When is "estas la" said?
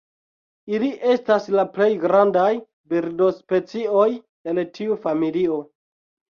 1.15-1.65